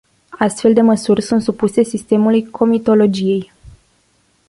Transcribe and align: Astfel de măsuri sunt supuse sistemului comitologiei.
Astfel 0.39 0.73
de 0.73 0.81
măsuri 0.81 1.21
sunt 1.21 1.41
supuse 1.41 1.83
sistemului 1.83 2.49
comitologiei. 2.49 3.51